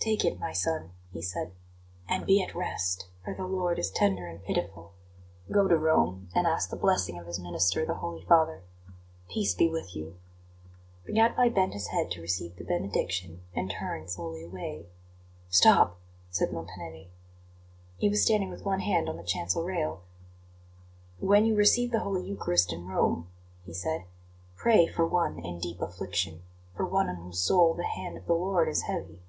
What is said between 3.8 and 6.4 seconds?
tender and pitiful. Go to Rome,